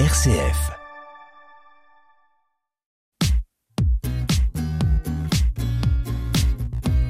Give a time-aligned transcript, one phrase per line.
[0.00, 0.72] RCF.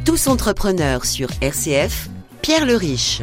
[0.04, 2.10] Tous entrepreneurs sur RCF,
[2.42, 3.22] Pierre le Riche.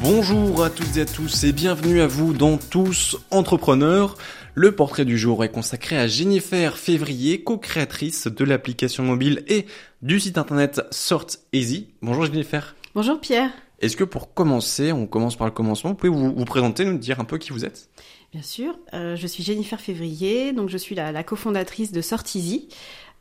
[0.00, 4.16] Bonjour à toutes et à tous et bienvenue à vous dans Tous Entrepreneurs.
[4.54, 9.66] Le portrait du jour est consacré à Jennifer Février, co-créatrice de l'application mobile et
[10.02, 11.88] du site internet Sort Easy.
[12.00, 12.76] Bonjour Jennifer.
[12.94, 13.50] Bonjour Pierre.
[13.82, 16.98] Est-ce que pour commencer, on commence par le commencement, vous pouvez vous, vous présenter, nous
[16.98, 17.90] dire un peu qui vous êtes?
[18.32, 22.68] Bien sûr, euh, je suis Jennifer Février, donc je suis la, cofondatrice de Sortizy,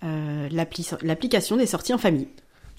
[0.03, 2.27] euh, l'appli- l'application des sorties en famille.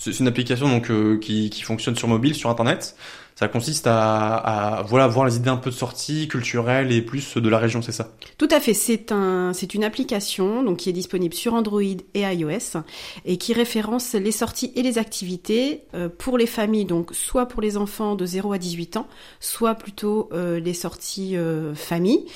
[0.04, 2.96] C'est une application donc euh, qui, fonctionne sur mobile, sur internet.
[3.36, 7.48] Ça consiste à, voilà voir les idées un peu de sortie culturelles et plus de
[7.48, 10.92] la région, c'est ça Tout à fait, c'est un, c'est une application donc qui est
[10.92, 12.82] disponible sur Android et iOS
[13.24, 17.62] et qui référence les sorties et les activités euh, pour les familles, donc soit pour
[17.62, 19.06] les enfants de 0 à 18 ans,
[19.38, 21.36] soit plutôt euh, les sorties
[21.74, 22.26] famille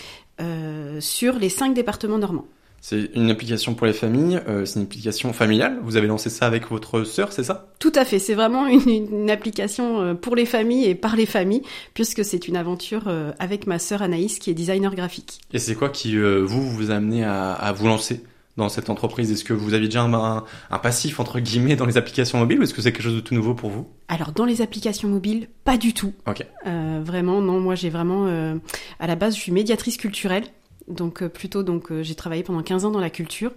[1.00, 2.46] sur les cinq départements normands.
[2.88, 5.80] C'est une application pour les familles, euh, c'est une application familiale.
[5.82, 7.72] Vous avez lancé ça avec votre sœur, c'est ça?
[7.80, 11.26] Tout à fait, c'est vraiment une, une application euh, pour les familles et par les
[11.26, 11.62] familles,
[11.94, 15.40] puisque c'est une aventure euh, avec ma sœur Anaïs qui est designer graphique.
[15.52, 18.22] Et c'est quoi qui euh, vous vous a amené à, à vous lancer
[18.56, 19.32] dans cette entreprise?
[19.32, 22.60] Est-ce que vous aviez déjà un, un- un passif entre guillemets dans les applications mobiles
[22.60, 23.88] ou est-ce que c'est quelque chose de tout nouveau pour vous?
[24.06, 26.12] Alors dans les applications mobiles, pas du tout.
[26.28, 26.46] Ok.
[26.68, 28.54] Euh, vraiment, non, moi j'ai vraiment, euh,
[29.00, 30.44] à la base, je suis médiatrice culturelle.
[30.88, 33.52] Donc euh, plutôt donc euh, j'ai travaillé pendant 15 ans dans la culture.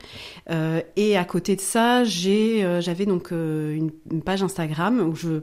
[0.49, 5.41] Euh, et à côté de ça j'ai j'avais donc une, une page Instagram où je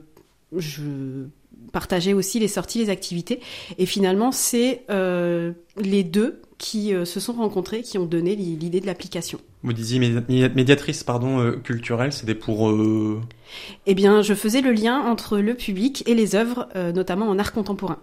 [0.57, 1.27] je
[1.73, 3.41] partageais aussi les sorties les activités.
[3.79, 8.81] Et finalement c'est les deux qui euh, se sont rencontrés qui ont donné l'i- l'idée
[8.81, 9.39] de l'application.
[9.63, 13.21] Vous disiez médi- médiatrice pardon euh, culturelle, c'était pour euh,
[13.87, 17.53] Eh bien je faisais le lien entre le public et les œuvres notamment en art
[17.53, 17.99] contemporain.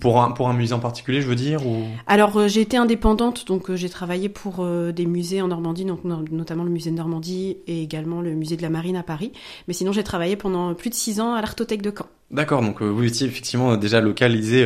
[0.00, 1.84] pour un pour un musée en particulier, je veux dire ou?
[2.06, 6.64] Alors j'ai été indépendante, donc j'ai travaillé pour des musées en Normandie, donc, no- notamment
[6.64, 9.32] le musée de Normandie et également le musée de la Marine à Paris.
[9.66, 12.06] Mais sinon j'ai travaillé pendant plus de six ans à l'Artothèque de Caen.
[12.30, 14.62] D'accord, donc vous étiez effectivement déjà localisé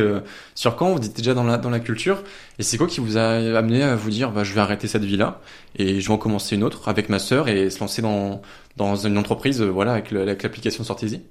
[0.53, 2.21] sur Caen, vous étiez déjà dans la dans la culture.
[2.59, 5.03] Et c'est quoi qui vous a amené à vous dire bah je vais arrêter cette
[5.03, 5.41] vie-là
[5.77, 8.41] et je vais en commencer une autre avec ma sœur et se lancer dans
[8.77, 10.11] dans une entreprise euh, voilà avec
[10.41, 11.21] l'application Sortizy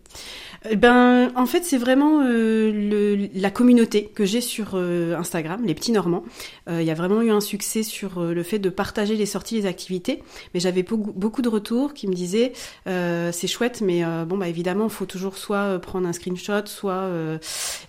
[0.71, 5.75] Eh Ben, en fait, c'est vraiment euh, la communauté que j'ai sur euh, Instagram, les
[5.75, 6.23] petits Normands.
[6.69, 9.27] Euh, Il y a vraiment eu un succès sur euh, le fait de partager les
[9.27, 10.23] sorties, les activités.
[10.55, 12.53] Mais j'avais beaucoup, de retours qui me disaient
[12.87, 16.67] euh, c'est chouette, mais euh, bon, bah évidemment, faut toujours soit euh, prendre un screenshot,
[16.67, 17.39] soit euh,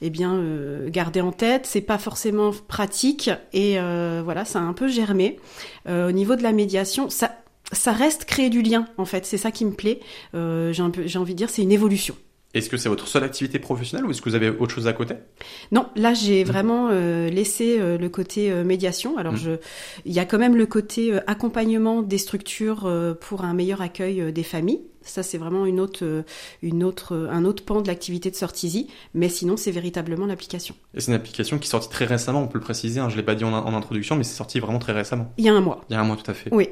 [0.01, 1.67] eh bien euh, garder en tête.
[1.67, 5.37] C'est pas forcément pratique et euh, voilà, ça a un peu germé.
[5.87, 7.42] Euh, au niveau de la médiation, ça
[7.73, 9.99] ça reste créer du lien en fait, c'est ça qui me plaît.
[10.35, 12.15] Euh, j'ai envie de dire, c'est une évolution.
[12.53, 14.93] Est-ce que c'est votre seule activité professionnelle ou est-ce que vous avez autre chose à
[14.93, 15.15] côté?
[15.71, 19.17] Non, là j'ai vraiment euh, laissé euh, le côté euh, médiation.
[19.17, 19.37] Alors Mm.
[19.37, 19.51] je,
[20.05, 22.87] il y a quand même le côté accompagnement des structures
[23.21, 24.81] pour un meilleur accueil des familles.
[25.01, 26.23] Ça c'est vraiment une autre,
[26.61, 28.87] une autre, un autre pan de l'activité de Sortizy.
[29.15, 30.75] Mais sinon c'est véritablement l'application.
[30.93, 33.17] Et c'est une application qui est sortie très récemment, on peut le préciser, hein, je
[33.17, 35.33] l'ai pas dit en, en introduction, mais c'est sorti vraiment très récemment.
[35.39, 35.81] Il y a un mois.
[35.89, 36.53] Il y a un mois tout à fait.
[36.53, 36.69] Oui.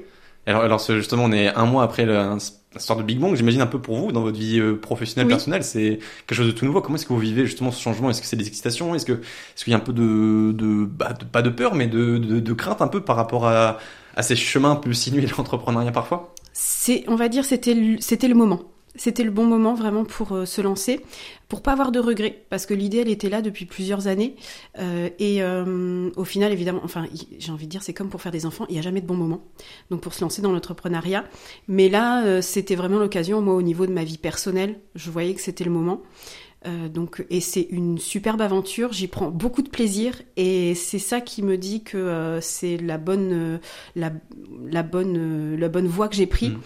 [0.48, 2.38] Alors, justement, on est un mois après la
[2.78, 5.34] sorte de Big Bang, j'imagine un peu pour vous, dans votre vie euh, professionnelle, Oui.
[5.34, 6.82] personnelle, c'est quelque chose de tout nouveau.
[6.82, 8.10] Comment est-ce que vous vivez justement ce changement?
[8.10, 8.96] Est-ce que c'est des excitations?
[8.96, 11.76] Est-ce que est-ce qu'il y a un peu de, de, bah, de- pas de peur,
[11.76, 13.78] mais de, de, de crainte un peu par rapport à,
[14.16, 16.34] à ces chemins un peu sinueux de l'entrepreneuriat parfois?
[16.54, 18.62] C'est, on va dire, c'était c'était le moment.
[18.96, 21.00] C'était le bon moment vraiment pour euh, se lancer,
[21.48, 24.36] pour pas avoir de regrets, parce que l'idée elle était là depuis plusieurs années.
[24.80, 27.06] Euh, et euh, au final, évidemment, enfin,
[27.40, 29.06] j'ai envie de dire, c'est comme pour faire des enfants, il n'y a jamais de
[29.06, 29.44] bon moment.
[29.90, 31.26] Donc pour se lancer dans l'entrepreneuriat,
[31.68, 33.42] mais là, euh, c'était vraiment l'occasion.
[33.42, 36.02] Moi, au niveau de ma vie personnelle, je voyais que c'était le moment.
[36.68, 38.94] Euh, donc, et c'est une superbe aventure.
[38.94, 43.60] J'y prends beaucoup de plaisir, et c'est ça qui me dit que c'est la bonne,
[43.96, 44.12] la,
[44.70, 46.52] la bonne, la bonne voie que j'ai prise.
[46.52, 46.60] Mm.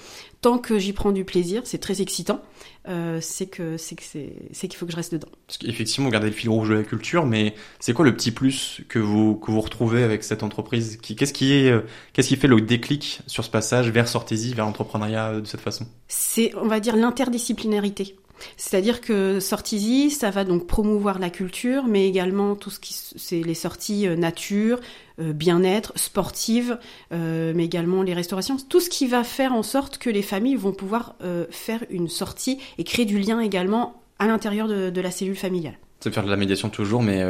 [0.46, 2.40] Tant que j'y prends du plaisir, c'est très excitant.
[2.88, 5.28] Euh, c'est que c'est qu'il faut que je reste dedans.
[5.48, 8.30] Parce qu'effectivement, vous gardez le fil rouge de la culture, mais c'est quoi le petit
[8.30, 11.82] plus que vous que vous retrouvez avec cette entreprise Qu'est-ce qui est euh,
[12.14, 15.62] qu'est-ce qui fait le déclic sur ce passage vers Sortezi, vers l'entrepreneuriat euh, de cette
[15.62, 15.88] façon?
[16.08, 18.16] C'est on va dire l'interdisciplinarité.
[18.58, 23.42] C'est-à-dire que Sortizy, ça va donc promouvoir la culture, mais également tout ce qui c'est
[23.42, 24.80] les sorties euh, nature,
[25.20, 26.78] euh, bien-être, sportives,
[27.14, 30.56] euh, mais également les restaurations, tout ce qui va faire en sorte que les familles
[30.56, 31.16] vont pouvoir
[31.50, 35.78] faire une sortie et créer du lien également à l'intérieur de, la cellule familiale.
[36.00, 37.24] C'est faire de la médiation toujours, mais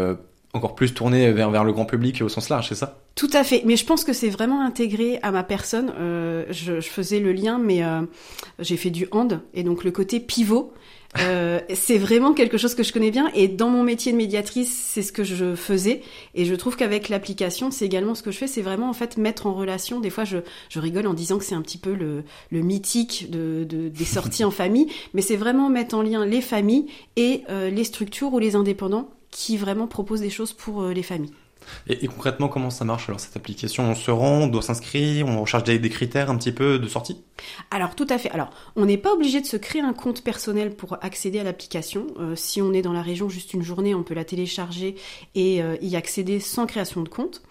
[0.56, 3.00] encore plus tourné vers, vers le grand public au sens large, c'est ça?
[3.16, 5.94] Tout à fait, mais je pense que c'est vraiment intégré à ma personne.
[5.98, 8.02] Euh, je, je, faisais le lien, mais euh,
[8.60, 10.74] j'ai fait du hand, et donc le côté pivot,
[11.19, 13.30] euh, c'est vraiment quelque chose que je connais bien.
[13.34, 16.02] Et dans mon métier de médiatrice, c'est ce que je faisais.
[16.34, 19.16] Et je trouve qu'avec l'application, c'est également ce que je fais, c'est vraiment en fait
[19.16, 20.02] mettre en relation.
[20.02, 23.30] Des fois, je, je rigole en disant que c'est un petit peu le, le mythique
[23.30, 27.44] de, de, des sorties en famille, mais c'est vraiment mettre en lien les familles et
[27.50, 31.34] les structures ou les indépendants qui vraiment proposent des choses pour euh, les familles.
[31.88, 33.84] Et, et, concrètement, comment ça marche alors cette application?
[33.84, 36.88] On se rend, on doit s'inscrire, on recherche des, des, critères un petit peu de
[36.88, 37.22] sortie?
[37.72, 38.30] Alors tout à fait.
[38.32, 42.08] Alors on n'est pas obligé de se créer un compte personnel pour accéder à l'application.
[42.20, 44.96] Euh, si on est dans la région juste une journée, on peut la télécharger
[45.34, 47.42] et euh, y accéder sans création de compte.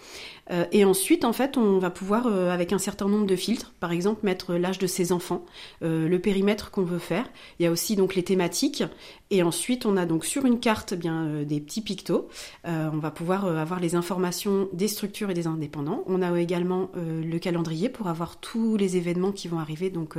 [0.50, 3.72] Euh, et ensuite, en fait, on va pouvoir, euh, avec un certain nombre de filtres,
[3.80, 5.44] par exemple, mettre l'âge de ses enfants,
[5.82, 7.26] euh, le périmètre qu'on veut faire.
[7.58, 8.84] Il y a aussi donc les thématiques.
[9.30, 12.28] Et ensuite, on a donc sur une carte eh bien des petits pictos.
[12.64, 16.04] on va pouvoir avoir les informations des structures et des indépendants.
[16.06, 19.90] On a également le calendrier pour avoir tous les événements qui vont arriver.
[19.90, 20.16] Donc,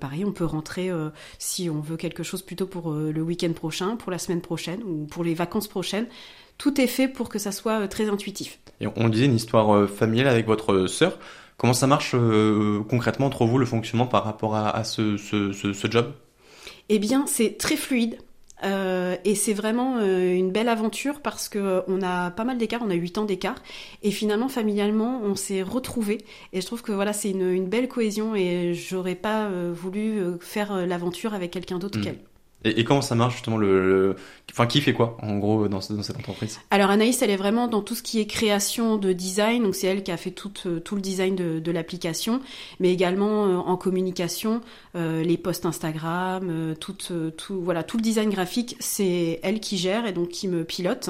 [0.00, 0.90] pareil, on peut rentrer
[1.38, 5.04] si on veut quelque chose plutôt pour le week-end prochain, pour la semaine prochaine ou
[5.04, 6.06] pour les vacances prochaines
[6.58, 8.58] tout est fait pour que ça soit très intuitif.
[8.80, 11.18] Et on disait une histoire familiale avec votre sœur.
[11.60, 15.52] Comment ça marche euh, concrètement entre vous, le fonctionnement par rapport à, à ce, ce,
[15.52, 16.14] ce, ce, job?
[16.88, 18.16] Eh bien, c'est très fluide.
[18.64, 22.80] Euh, et c'est vraiment euh, une belle aventure parce que on a pas mal d'écart,
[22.82, 23.56] on a 8 ans d'écart
[24.02, 26.18] et finalement familialement on s'est retrouvés
[26.52, 30.86] et je trouve que voilà c'est une, une, belle cohésion et j'aurais pas voulu faire
[30.86, 32.02] l'aventure avec quelqu'un d'autre mmh.
[32.02, 32.18] qu'elle.
[32.64, 34.16] Et, et, comment ça marche justement le, le,
[34.52, 36.60] enfin qui fait quoi en gros dans, dans, cette entreprise?
[36.70, 39.86] Alors Anaïs elle est vraiment dans tout ce qui est création de design donc c'est
[39.86, 42.42] elle qui a fait tout, euh, tout le design de, de l'application
[42.78, 44.60] mais également euh, en communication
[44.94, 46.96] euh, les posts Instagram euh, tout,
[47.36, 51.08] tout voilà tout le design graphique c'est elle qui gère et donc qui me pilote.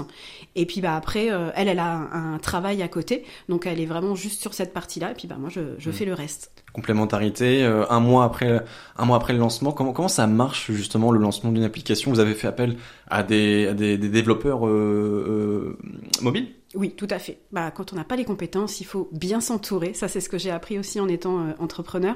[0.55, 3.87] Et puis bah après elle elle a un, un, travail à côté donc elle est
[3.87, 5.93] vraiment juste sur cette partie là et puis bah moi je, je mmh.
[5.93, 8.65] fais le reste complémentarité un mois après
[8.97, 9.73] un mois après le lancement.
[9.73, 12.77] Comment comment ça marche justement le lancement d'une application, vous avez fait appel
[13.09, 15.77] à des, à des, des développeurs euh,
[16.21, 16.49] euh, mobiles?
[16.77, 17.41] Oui, tout à fait.
[17.51, 19.93] Bah, quand on n'a pas les compétences, il faut bien s'entourer.
[19.93, 22.15] Ça, c'est ce que j'ai appris aussi en étant euh, entrepreneur.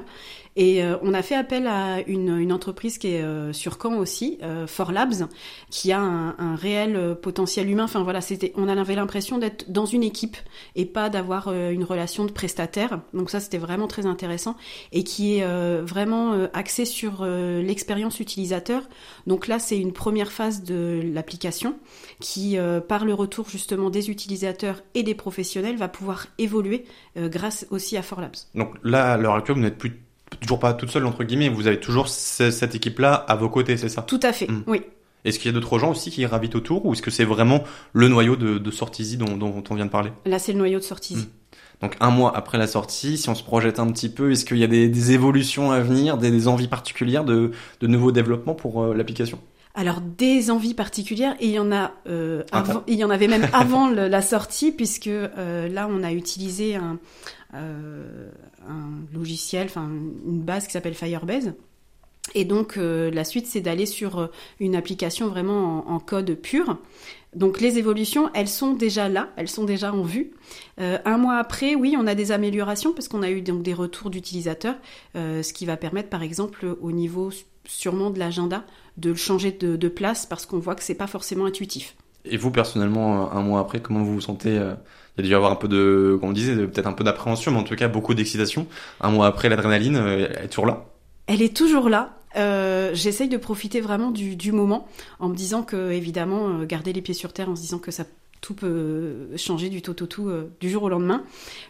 [0.55, 4.39] Et euh, on a fait appel à une, entreprise qui est euh, sur Caen aussi,
[4.67, 5.27] For Labs,
[5.69, 7.83] qui a un, réel potentiel humain.
[7.83, 10.37] Enfin voilà, c'était, on avait l'impression d'être dans une équipe
[10.75, 13.01] et pas d'avoir une relation de prestataire.
[13.13, 14.55] Donc ça, c'était vraiment très intéressant
[14.93, 18.83] et qui est vraiment axé sur l'expérience utilisateur.
[19.27, 21.75] Donc là, c'est une première phase de l'application
[22.21, 22.57] qui,
[22.87, 24.44] par le retour justement des utilisateurs
[24.93, 28.35] et des professionnels, va pouvoir évoluer grâce aussi à For Labs.
[28.53, 30.05] Donc là, à l'heure actuelle, vous n'êtes plus
[30.41, 33.89] toujours pas toute seule entre guillemets, vous avez toujours cette équipe-là à vos côtés, c'est
[33.89, 34.01] ça?
[34.01, 34.63] Tout à fait, mmh.
[34.67, 34.81] oui.
[35.23, 37.63] Est-ce qu'il y a d'autres gens aussi qui gravitent autour ou est-ce que c'est vraiment
[37.93, 40.11] le noyau de, de Sortizy dont, dont, on vient de parler?
[40.25, 41.23] Là, c'est le noyau de Sortizy.
[41.23, 41.29] Mmh.
[41.81, 44.57] Donc un mois après la sortie, si on se projette un petit peu, est-ce qu'il
[44.57, 47.51] y a des, des, évolutions à venir, des, des envies particulières de,
[47.81, 49.39] de nouveaux développements pour euh, l'application?
[49.75, 53.27] Alors des envies particulières et il y en a euh, avant, il y en avait
[53.27, 56.97] même avant le, la sortie puisque euh, là on a utilisé un,
[57.53, 58.29] euh,
[58.67, 59.89] un logiciel, enfin
[60.25, 61.53] une base qui s'appelle Firebase.
[62.33, 66.79] Et donc la suite, c'est d'aller sur une application vraiment en, en, code pur.
[67.35, 70.31] Donc les évolutions, elles sont déjà là, elles sont déjà en vue.
[70.79, 74.09] Un mois après, oui, on a des améliorations parce qu'on a eu donc des retours
[74.09, 74.75] d'utilisateurs,
[75.13, 77.29] ce qui va permettre, par exemple, au niveau
[77.67, 78.63] sûrement de l'agenda,
[78.97, 81.95] de le changer de, de place parce qu'on voit que c'est pas forcément intuitif.
[82.25, 84.59] Et vous personnellement, un mois après, comment vous vous sentez
[85.17, 87.05] il y a dû y avoir un peu de, comme on disait, peut-être un peu
[87.05, 88.67] d'appréhension, mais en tout cas beaucoup d'excitation.
[88.99, 90.85] Un mois après, l'adrénaline euh, est toujours là.
[91.27, 92.17] Elle est toujours là.
[92.35, 94.87] Euh, J'essaye de profiter vraiment du, du, moment,
[95.19, 97.91] en me disant que évidemment euh, garder les pieds sur terre, en se disant que
[97.91, 98.03] ça
[98.45, 101.23] tout peut changer du tout au tout euh, du jour au lendemain.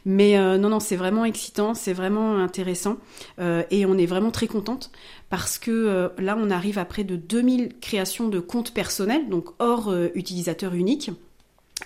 [0.04, 2.98] Mais euh, non, non, c'est vraiment excitant, c'est vraiment intéressant
[3.40, 4.92] euh, et on est vraiment très contente
[5.30, 9.52] parce que euh, là, on arrive à près de 2000 créations de comptes personnels, donc
[9.60, 11.12] hors utilisateur unique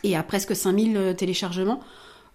[0.03, 1.81] et à presque 5000 téléchargements.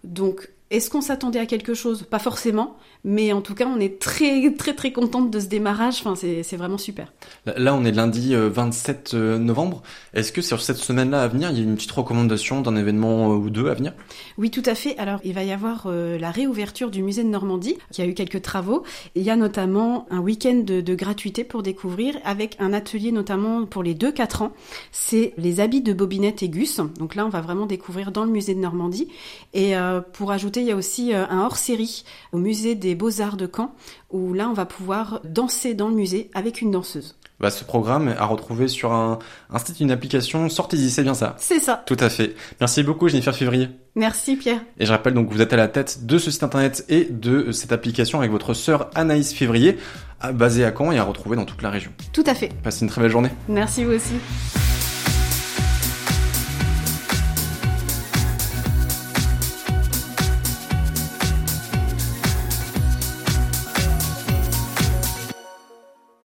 [0.05, 2.03] Donc, est-ce qu'on s'attendait à quelque chose?
[2.03, 5.97] Pas forcément, mais en tout cas, on est très très très contente de ce démarrage.
[5.99, 7.13] Enfin, c'est vraiment super.
[7.45, 9.83] Là, on est lundi 27 euh, euh, novembre.
[10.13, 13.31] Est-ce que sur cette semaine-là à venir, il y a une petite recommandation d'un événement
[13.31, 13.93] euh, ou deux à venir?
[14.39, 14.97] Oui, tout à fait.
[14.97, 18.41] Alors, il va y avoir la réouverture du musée de Normandie, qui a eu quelques
[18.41, 18.83] travaux.
[19.13, 23.65] Il y a notamment un week-end de, de, gratuité pour découvrir, avec un atelier notamment
[23.65, 24.51] pour les 2-4 ans.
[24.91, 26.79] C'est les habits de Bobinette et Gus.
[26.97, 29.07] Donc là, on va vraiment découvrir dans le musée de Normandie.
[29.53, 33.49] Et euh, pour ajouter, il y a aussi un hors-série au musée des Beaux-Arts de
[33.53, 33.73] Caen,
[34.11, 37.15] où là, on va pouvoir danser dans le musée avec une danseuse.
[37.39, 39.19] bah, ce programme à retrouver sur un,
[39.49, 41.83] un site, une application Sortez-y, c'est bien ça C'est ça.
[41.85, 42.35] Tout à fait.
[42.61, 43.69] Merci beaucoup Jennifer Février.
[43.95, 44.61] Merci Pierre.
[44.79, 47.05] Et je rappelle donc que vous êtes à la tête de ce site internet et
[47.09, 49.77] de cette application avec votre sœur Anaïs Février,
[50.33, 51.91] basée à Caen et à retrouver dans toute la région.
[52.13, 52.49] Tout à fait.
[52.63, 53.29] Passez une très belle journée.
[53.49, 54.74] Merci vous aussi.